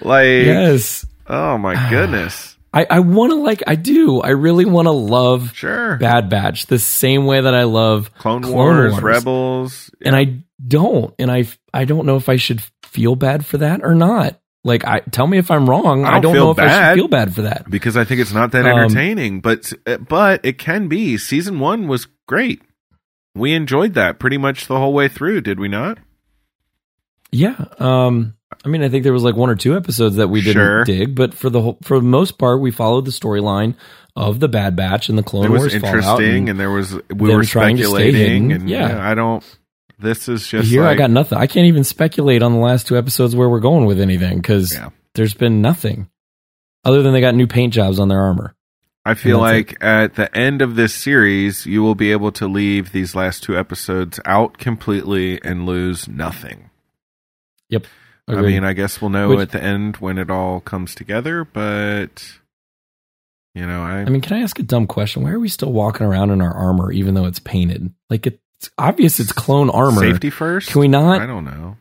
[0.00, 1.06] Like, Yes.
[1.28, 2.56] oh my goodness.
[2.74, 4.20] I, I want to like, I do.
[4.22, 5.96] I really want to love Sure.
[5.98, 9.02] Bad Batch the same way that I love Clone, Wars, Wars.
[9.02, 9.90] Rebels.
[10.04, 11.44] and I don't, and I
[11.74, 14.38] I don't know if I should feel bad for that or not.
[14.64, 16.04] Like, I tell me if I'm wrong.
[16.06, 17.68] I I don't don't, feel know if I should feel bad for that.
[17.68, 19.70] because I think it's not that Um, entertaining, but
[20.08, 21.18] but it can be.
[21.18, 22.62] Season one was great.
[23.34, 25.98] We enjoyed that pretty much the whole way through, did we not?
[27.30, 27.64] Yeah.
[27.78, 28.34] Um.
[28.64, 30.84] I mean, I think there was like one or two episodes that we didn't Sure.
[30.84, 33.74] dig, but for the whole, for the most part, we followed the storyline
[34.14, 36.94] of the Bad Batch and the Clone it was Wars interesting, and and, there was
[37.14, 38.88] we were trying to stay speculating, and Yeah.
[38.90, 39.10] yeah.
[39.10, 39.42] I don't.
[39.98, 41.38] This is just here, like, I got nothing.
[41.38, 44.74] I can't even speculate on the last two episodes where we're going with anything because
[44.74, 44.90] Yeah.
[45.14, 46.08] there's been nothing
[46.84, 48.54] other than they got new paint jobs on their armor.
[49.04, 52.92] I feel like at the end of this series, you will be able to leave
[52.92, 56.70] these last two episodes out completely and lose nothing.
[57.68, 57.86] Yep.
[58.28, 61.44] I mean, I guess we'll know Which- at the end when it all comes together,
[61.44, 62.38] but
[63.54, 65.24] You know, I, I mean, can I ask a dumb question?
[65.24, 67.92] Why are we still walking around in our armor even though it's painted?
[68.08, 70.00] Like it's obvious it's clone armor.
[70.00, 70.70] safety first.
[70.70, 71.20] Can we not?
[71.20, 71.76] I don't know.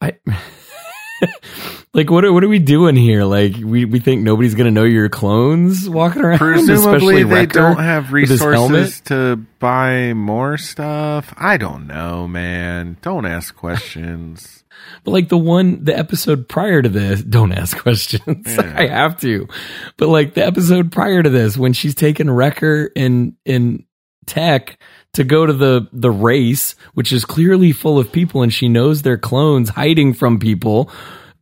[0.00, 0.16] I
[1.96, 3.24] like what are what are we doing here?
[3.24, 6.38] Like we, we think nobody's gonna know your clones walking around.
[6.38, 8.70] Presumably, they Wrecker don't have with his helmet?
[8.70, 11.32] resources to buy more stuff.
[11.38, 12.98] I don't know, man.
[13.00, 14.62] Don't ask questions.
[15.04, 18.46] But like the one, the episode prior to this, don't ask questions.
[18.56, 18.74] Yeah.
[18.76, 19.48] I have to.
[19.96, 23.86] But like the episode prior to this, when she's taking Wrecker in in
[24.26, 24.78] Tech
[25.14, 29.00] to go to the the race, which is clearly full of people, and she knows
[29.00, 30.90] they're clones hiding from people,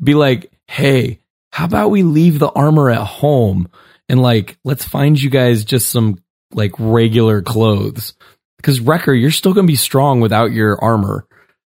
[0.02, 3.68] be like, hey, how about we leave the armor at home
[4.08, 8.14] and like let's find you guys just some like regular clothes.
[8.56, 11.26] Because Wrecker, you're still gonna be strong without your armor.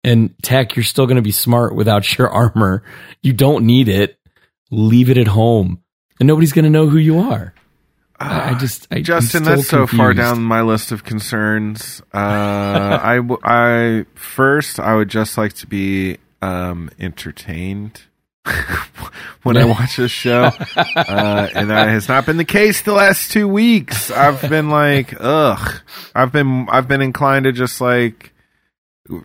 [0.06, 2.84] And tech you're still going to be smart without your armor.
[3.22, 4.16] You don't need it.
[4.70, 5.82] Leave it at home.
[6.20, 7.52] And nobody's going to know who you are.
[8.18, 12.00] I, I just I, Justin, that's so far down my list of concerns.
[12.14, 18.02] Uh, I, I first, I would just like to be um, entertained
[19.42, 23.32] when I watch this show, uh, and that has not been the case the last
[23.32, 24.10] two weeks.
[24.10, 25.80] I've been like, ugh.
[26.14, 28.32] I've been, I've been inclined to just like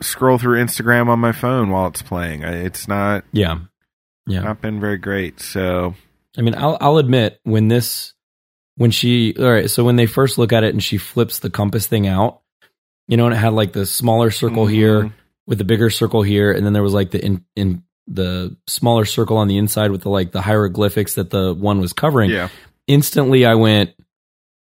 [0.01, 2.43] scroll through Instagram on my phone while it's playing.
[2.43, 3.59] It's not, yeah
[4.27, 5.39] yeah not been very great.
[5.39, 5.95] So
[6.37, 8.13] i mean i'll i'll admit when this
[8.77, 11.49] when she all right so when they first look at it and she flips the
[11.49, 12.39] compass thing out
[13.09, 14.71] you know and it had like the smaller circle Mhm.
[14.71, 15.13] here
[15.47, 19.05] with the bigger circle here and then there was like the in in the smaller
[19.05, 22.29] circle on the inside with the like the hieroglyphics that the one was covering.
[22.29, 22.49] Yeah,
[22.87, 23.91] instantly I went,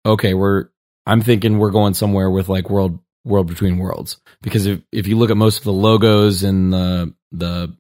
[0.05, 0.69] okay, we're
[1.07, 4.19] I'm thinking we're going somewhere with like world world between worlds.
[4.43, 7.77] Because if if you look at most of the logos and the the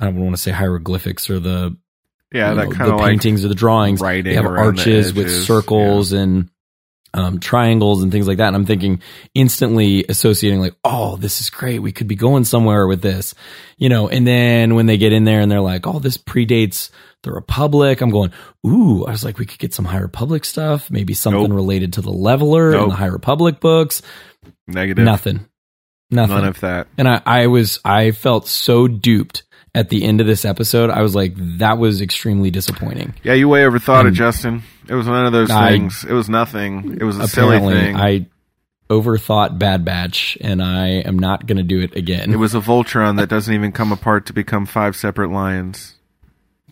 [0.00, 1.76] I don't want to say hieroglyphics or the
[2.32, 4.80] yeah, that know, kind the of like paintings or the drawings they have around the
[4.80, 6.50] arches with circles and
[7.14, 8.48] um, triangles and things like that.
[8.48, 9.00] And I'm thinking
[9.34, 11.80] instantly associating like, oh, this is great.
[11.80, 13.34] We could be going somewhere with this,
[13.76, 14.08] you know.
[14.08, 16.90] And then when they get in there and they're like, oh, this predates
[17.22, 18.00] the Republic.
[18.00, 18.32] I'm going,
[18.66, 19.04] ooh.
[19.04, 21.52] I was like, we could get some High Republic stuff, maybe something Nope.
[21.52, 24.02] related to the Leveler and the High Republic books.
[24.66, 25.04] negative.
[25.04, 25.46] Nothing,
[26.10, 26.36] nothing.
[26.36, 26.86] None of that.
[26.96, 29.42] And I, I was, I felt so duped
[29.74, 30.90] at the end of this episode.
[30.90, 33.14] I was like, that was extremely disappointing.
[33.22, 34.62] Yeah, you way overthought it, Justin.
[34.88, 36.04] It was one of those I- things.
[36.08, 36.96] It was nothing.
[37.00, 37.96] It was a silly thing.
[37.96, 38.26] I
[38.90, 42.32] overthought Bad Batch, and I am not going to do it again.
[42.32, 45.94] it was a Voltron that doesn't even come apart to become five separate lions.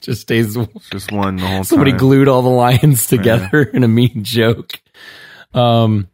[0.00, 0.56] just stays.
[0.90, 1.98] Just one the whole Somebody time.
[1.98, 4.80] glued all the lions together in a mean joke.
[5.52, 6.08] Um,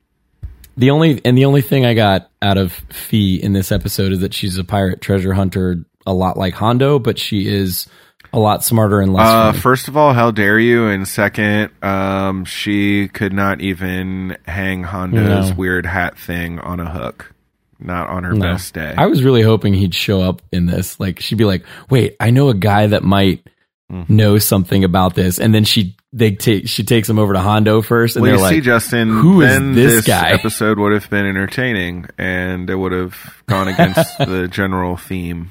[0.76, 4.20] the only and the only thing I got out of Phee in this episode is
[4.20, 7.86] that she's a pirate treasure hunter, a lot like Hondo, but she is
[8.32, 9.26] a lot smarter and less.
[9.26, 10.86] Uh, first of all, how dare you?
[10.86, 15.56] And second, um, she could not even hang Hondo's No.
[15.56, 17.32] weird hat thing on a hook.
[17.78, 18.40] Not on her No.
[18.52, 18.94] best day.
[18.96, 21.00] I was really hoping he'd show up in this.
[21.00, 23.46] Like she'd be like, "Wait, I know a guy that might
[23.92, 24.16] Mm-hmm.
[24.16, 27.82] know something about this," and then she they take she takes him over to Hondo
[27.82, 31.10] first, and well, they're see, like, Justin, "Who is then this guy?" episode would have
[31.10, 35.50] been entertaining, and it would have gone against the general theme.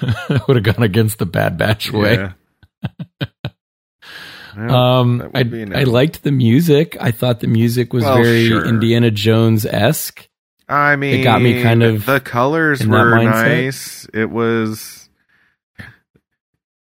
[0.48, 2.14] would have gone against the Bad Batch way.
[2.14, 2.32] Yeah.
[2.82, 2.88] Yeah,
[4.98, 6.96] Um, I, would be an I liked the music.
[7.00, 8.64] I thought the music was Well, very sure.
[8.66, 10.28] Indiana Jones esque.
[10.68, 14.06] I mean, it got me kind of the colors were nice.
[14.12, 15.08] It was.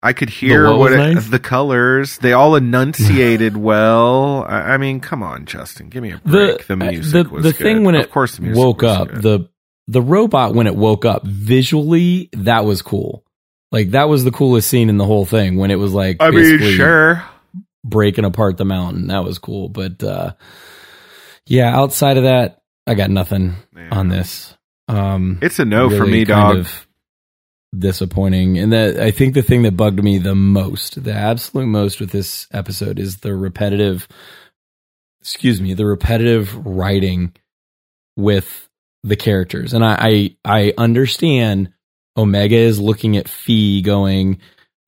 [0.01, 1.27] I could hear what what, it, nice?
[1.27, 2.17] the colors.
[2.19, 4.45] They all enunciated well.
[4.47, 6.65] I, I mean, come on, Justin, give me a break.
[6.67, 7.57] The, uh, music the, was the good.
[7.57, 9.21] thing when of it course the music woke up good.
[9.21, 9.49] the
[9.91, 13.25] the robot when it woke up visually that was cool.
[13.71, 16.29] Like that was the coolest scene in the whole thing when it was like I
[16.31, 17.23] mean, sure.
[17.83, 19.07] breaking apart the mountain.
[19.07, 20.33] That was cool, but uh,
[21.47, 23.89] yeah, outside of that, I got nothing Yeah.
[23.91, 24.55] on this.
[24.87, 26.57] Um, It's a no for me, kind dog.
[26.57, 26.87] of
[27.77, 28.57] disappointing.
[28.57, 32.11] And that I think the thing that bugged me the most, the absolute most with
[32.11, 34.07] this episode is the repetitive
[35.21, 37.33] excuse me, the repetitive writing
[38.15, 38.68] with
[39.03, 39.73] the characters.
[39.73, 41.71] And I I, I understand
[42.17, 44.39] Omega is looking at Phee going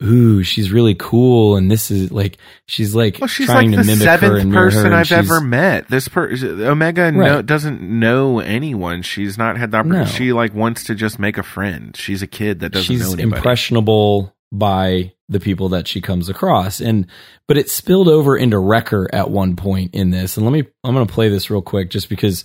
[0.03, 3.85] Ooh, she's really cool, and this is like she's like Well, she's trying like to
[3.85, 4.69] mimic her seventh and mirror her.
[4.71, 5.89] person and I've ever met.
[5.89, 9.03] This person, Omega, no, doesn't know anyone.
[9.03, 10.09] She's not had the opportunity.
[10.11, 10.17] No.
[10.17, 11.95] She like wants to just make a friend.
[11.95, 13.37] She's a kid that doesn't know she's anybody.
[13.37, 17.07] impressionable by the people that she comes across and
[17.47, 20.93] but it spilled over into wrecker at one point in this and let me i'm
[20.93, 22.43] going to play this real quick just because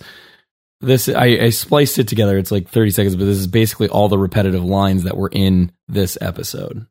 [0.81, 4.09] this I, I spliced it together it's like 30 seconds but this is basically all
[4.09, 6.85] the repetitive lines that were in this episode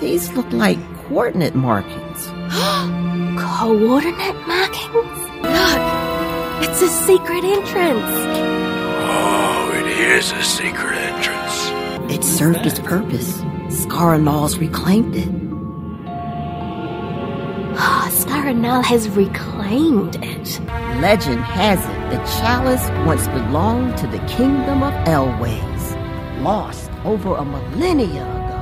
[0.00, 2.26] These look like coordinate markings.
[3.38, 5.18] coordinate markings?
[5.42, 5.82] Look,
[6.68, 8.12] it's a secret entrance.
[9.04, 12.12] Oh, it is a secret entrance.
[12.12, 13.40] It served its purpose.
[13.68, 15.51] Scaranal's reclaimed it.
[17.74, 20.60] Ah, Scaranal has reclaimed it.
[21.00, 27.44] Legend has it the chalice once belonged to the kingdom of Elways, lost over a
[27.44, 28.58] millennia ago.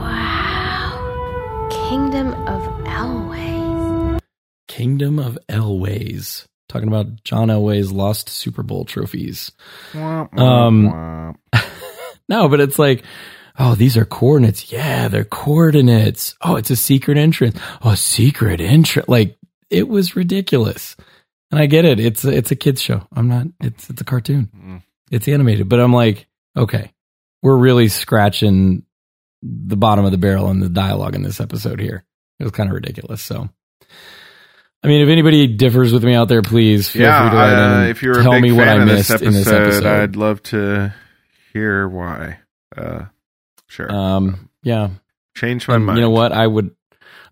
[0.00, 1.68] Wow.
[1.88, 4.20] Kingdom of Elways.
[4.68, 6.46] Kingdom of Elways.
[6.68, 9.52] Talking about John Elway's lost Super Bowl trophies.
[9.92, 11.66] Womp, womp, Um, womp.
[12.28, 13.04] No, but it's like,
[13.58, 14.72] oh, these are coordinates.
[14.72, 16.34] Yeah, they're coordinates.
[16.40, 17.58] Oh, it's a secret entrance.
[17.82, 19.08] Oh, secret entrance.
[19.08, 19.38] Like
[19.70, 20.96] it was ridiculous.
[21.50, 22.00] And I get it.
[22.00, 23.06] It's a, it's a kids show.
[23.12, 23.46] I'm not.
[23.60, 24.50] It's it's a cartoon.
[24.56, 24.82] Mm.
[25.10, 25.68] It's animated.
[25.68, 26.26] But I'm like,
[26.56, 26.92] okay,
[27.42, 28.84] we're really scratching
[29.42, 32.04] the bottom of the barrel in the dialogue in this episode here.
[32.38, 33.22] It was kind of ridiculous.
[33.22, 33.48] So.
[34.84, 37.86] I mean, if anybody differs with me out there, please feel yeah, free to write
[37.86, 39.86] uh, if you're a tell big me what I missed episode, in this episode.
[39.86, 40.94] I'd love to
[41.52, 42.38] hear why.
[42.76, 43.06] Uh,
[43.68, 43.90] sure.
[43.92, 44.88] Um, yeah,
[45.36, 45.98] Change my And mind.
[45.98, 46.32] You know what?
[46.32, 46.74] I would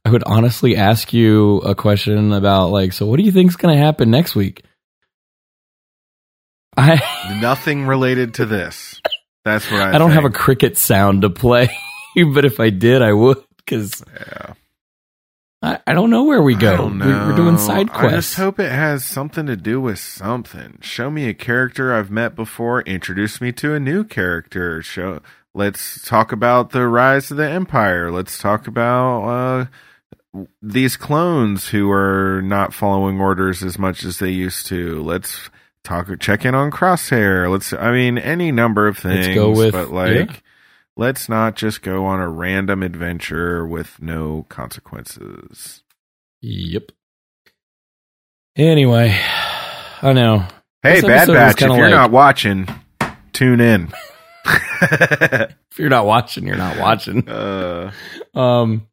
[0.05, 3.75] I would honestly ask you a question about like, so what do you think's going
[3.75, 4.63] to happen next week?
[6.77, 7.01] I
[7.41, 9.01] Nothing related to this.
[9.45, 9.95] That's what I.
[9.95, 11.69] I, don't have a cricket sound to play,
[12.35, 14.55] but if I did, I would because Yeah.
[15.63, 16.87] I, I don't know where we go.
[16.89, 18.35] We- We're doing side I just quests.
[18.37, 20.79] hope it has something to do with something.
[20.83, 22.83] Show me a character I've met before.
[22.83, 24.83] Introduce me to a new character.
[24.83, 25.21] Show.
[25.55, 28.11] Let's talk about the rise of the empire.
[28.11, 29.23] Let's talk about
[30.35, 35.01] uh, these clones who are not following orders as much as they used to.
[35.03, 35.51] Let's
[35.85, 36.09] talk.
[36.19, 37.49] Check in on Crosshair.
[37.51, 37.73] Let's.
[37.73, 39.27] I mean, any number of things.
[39.29, 40.15] Let's go with- but like.
[40.31, 40.37] yeah.
[40.97, 45.83] Let's not just go on a random adventure with no consequences.
[46.41, 46.93] Yep.
[48.55, 49.19] Anyway,
[50.03, 50.47] I know.
[50.85, 52.69] Hey, Bad Batch, if you're like- not watching,
[53.33, 53.93] tune in.
[55.71, 57.29] If you're not watching, you're not watching.
[57.29, 57.91] uh,
[58.35, 58.87] Um,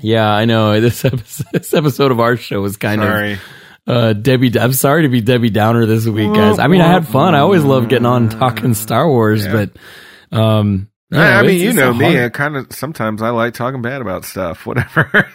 [0.00, 0.80] yeah, I know.
[0.80, 3.38] This episode, this episode of our show was kind of sorry.
[3.86, 6.58] Uh, Debbie, I'm sorry to be Debbie Downer this week, guys.
[6.58, 7.34] I mean, I had fun.
[7.34, 9.52] I always love getting on talking Star Wars, Yeah.
[10.32, 12.04] but um, I, I mean, you know me.
[12.04, 14.66] hard- I kind of sometimes I like talking bad about stuff.
[14.66, 15.28] Whatever.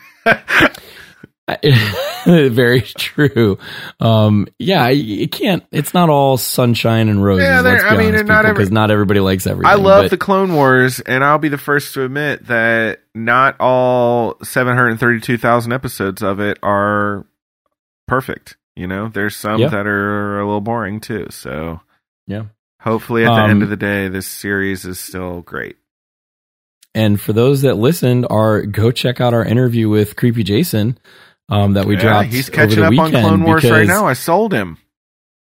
[2.25, 3.57] very true.
[3.99, 5.63] Um, yeah, it can't.
[5.71, 7.43] It's not all sunshine and roses.
[7.45, 9.69] Yeah, let's be I mean, honest, not people, every- because not everybody likes everything.
[9.71, 13.57] I love but- the Clone Wars, and I'll be the first to admit that not
[13.59, 17.25] all 732,000 episodes of it are
[18.07, 18.55] perfect.
[18.75, 19.67] You know, there's some Yeah.
[19.69, 21.27] that are a little boring too.
[21.29, 21.81] So
[22.25, 22.43] yeah.
[22.81, 25.75] hopefully, at the Um, end of the day, this series is still great.
[26.95, 30.97] And for those that listened, are go check out our interview with Creepy Jason
[31.49, 32.27] um, that we Yeah, dropped.
[32.29, 34.05] he's over catching the up on Clone Wars right now.
[34.07, 34.77] I sold him.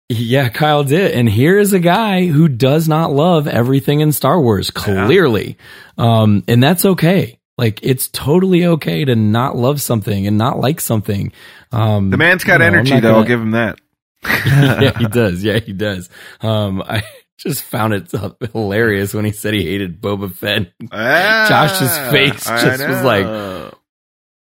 [0.08, 1.12] Yeah, Kyle did.
[1.12, 5.56] And here is a guy who does not love everything in Star Wars, clearly.
[5.98, 7.38] Um, and that's okay.
[7.56, 11.30] Like, it's totally okay to not love something and not like something.
[11.70, 13.00] Um, The man's got you know, energy, though.
[13.00, 13.78] gonna- I'll give him that.
[14.24, 15.44] yeah, he does.
[15.44, 16.08] Yeah, he does.
[16.40, 17.04] Um, I
[17.38, 18.10] just found it
[18.52, 20.72] hilarious when he said he hated Boba Fett.
[20.90, 23.69] Ah, Josh's face I just was like.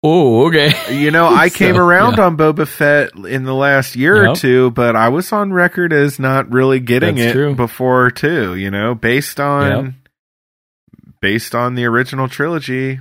[0.03, 0.97] Oh, okay.
[0.97, 2.27] You know, I came So, around yeah.
[2.27, 6.19] on Boba Fett in the last year or two, but I was on record as
[6.21, 7.55] not really getting That's it true.
[7.55, 8.55] before too.
[8.55, 9.95] You know, based on Yep.
[11.21, 13.01] based on the original trilogy,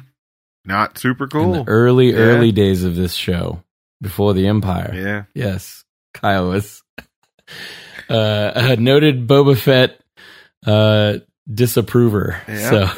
[0.65, 1.53] not super In cool.
[1.63, 2.17] the early, Yeah.
[2.17, 3.63] early days of this show,
[4.01, 4.91] before the Empire.
[4.95, 5.83] yeah, Yes,
[6.15, 6.81] Kyle was
[8.09, 9.99] uh, a noted Boba Fett
[10.65, 11.19] uh,
[11.51, 12.41] disapprover.
[12.47, 12.69] Yeah.
[12.69, 12.89] So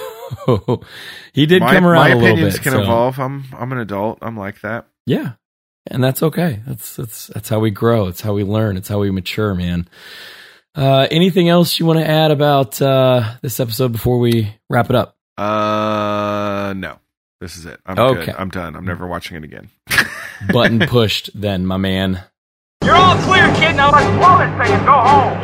[1.33, 2.63] he did my, come around my a little opinions bit.
[2.63, 3.19] can so- evolve.
[3.19, 4.19] I'm I'm an adult.
[4.21, 4.87] I'm like that.
[5.05, 5.33] Yeah,
[5.87, 6.61] and that's okay.
[6.67, 8.07] That's that's that's how we grow.
[8.07, 8.77] It's how we learn.
[8.77, 9.87] It's how we mature, man.
[10.75, 14.95] Uh, anything else you want to add about uh, this episode before we wrap it
[14.95, 15.17] up?
[15.37, 16.99] Uh, no,
[17.41, 17.79] this is it.
[17.85, 18.25] I'm Okay.
[18.27, 18.35] good.
[18.37, 18.75] I'm done.
[18.75, 19.69] I'm never watching it again.
[20.53, 22.23] Button pushed, then, my man.
[22.83, 23.75] You're all clear, kid.
[23.75, 25.39] Now let's blow this thing and go home.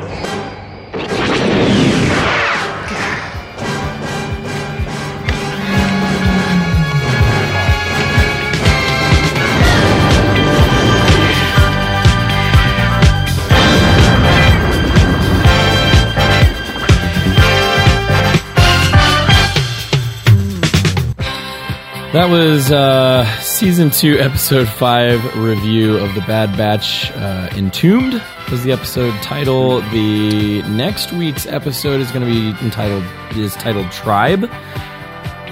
[22.15, 27.11] That was uh, season two, episode five review of the Bad Batch.
[27.11, 29.81] Uh, Entombed was the episode title.
[29.91, 33.03] The next week's episode is going to be entitled
[33.35, 34.49] is titled Tribe.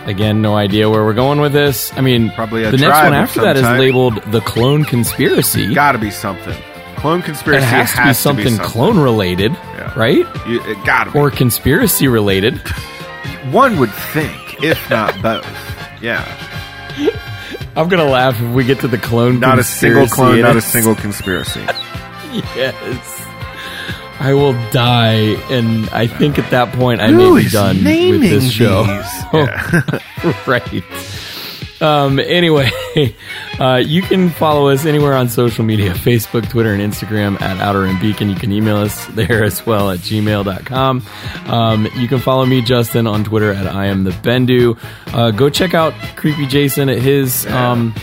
[0.06, 1.92] Again, no idea where we're going with this.
[1.98, 3.78] I mean, Probably the next one after that is type.
[3.82, 5.74] labeled the Clone Conspiracy.
[5.74, 6.56] Gotta be something.
[6.96, 8.66] Clone it conspiracy has to be has something something.
[8.66, 9.94] clone related, Yeah.
[10.00, 10.26] right?
[10.48, 11.20] You, it gotta be.
[11.20, 12.58] Or conspiracy related.
[13.52, 15.46] One would think, if not both.
[16.02, 16.24] Yeah.
[17.76, 19.40] I'm gonna laugh if we get to the clone.
[19.40, 21.62] Not a single clone, not a single conspiracy.
[22.56, 23.20] Yes.
[24.20, 28.22] I will die, and I think at that point I Who may be done with
[28.22, 28.84] this show.
[28.84, 30.48] these?
[30.48, 30.84] right.
[31.84, 32.70] Um, anyway,
[33.60, 37.84] uh, you can follow us anywhere on social media Facebook, Twitter, and Instagram at Outer
[37.86, 38.30] and Beacon.
[38.30, 41.04] You can email us there as well at gmail.com.
[41.46, 44.80] Um, you can follow me, Justin, on Twitter at I am the Bendu.
[45.14, 47.46] Uh, go check out Creepy Jason at his.
[47.48, 47.94] Um,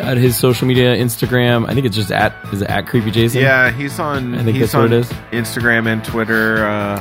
[0.00, 3.40] at his social media, Instagram, I think it's just at is it at Creepy Jason.
[3.40, 4.34] Yeah, he's on.
[4.34, 5.08] I think he's that's what it is.
[5.30, 7.00] Instagram and Twitter, uh,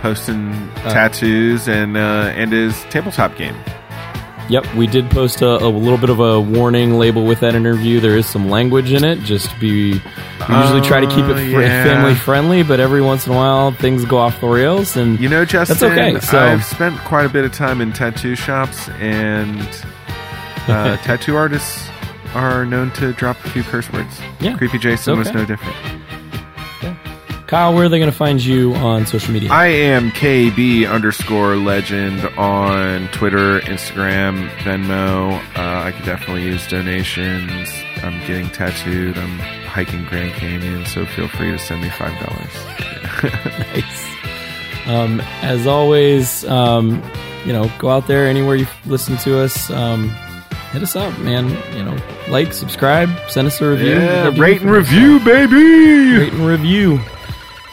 [0.00, 3.56] posting Uh, tattoos and uh, and his tabletop game.
[4.50, 7.98] Yep, we did post a, a little bit of a warning label with that interview.
[8.00, 9.20] There is some language in it.
[9.20, 11.84] Just be, we usually try to keep it Oh, fr- yeah.
[11.84, 14.96] family friendly, but every once in a while things go off the rails.
[14.98, 17.92] And You know, Justin, That's okay, so- I've spent quite a bit of time in
[17.94, 19.60] tattoo shops, and
[20.68, 21.88] uh, tattoo artists
[22.34, 24.20] are known to drop a few curse words.
[24.40, 25.76] Yeah, Creepy Jason was no different.
[27.54, 29.48] Kyle, where are they going to find you on social media?
[29.52, 35.38] I am KB underscore legend on Twitter, Instagram, Venmo.
[35.56, 37.70] Uh, I could definitely use donations.
[38.02, 39.16] I'm getting tattooed.
[39.16, 42.52] I'm hiking Grand Canyon, so feel free to send me five dollars.
[43.72, 44.88] nice.
[44.88, 47.00] Um, as always, um,
[47.46, 49.70] you know, go out there anywhere you listen to us.
[49.70, 50.08] Um,
[50.72, 51.50] hit us up, man.
[51.76, 51.96] You know,
[52.28, 53.92] like, subscribe, send us a review.
[53.92, 56.18] Yeah, rate and review, baby.
[56.18, 57.00] Rate and review.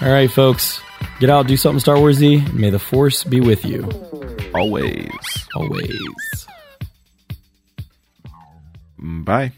[0.02, 0.82] All right, folks,
[1.20, 2.52] get out, do something Star Warsy.
[2.54, 3.88] May the Force be with you
[4.56, 5.12] Always.
[5.56, 6.48] always.
[8.98, 9.52] Bye.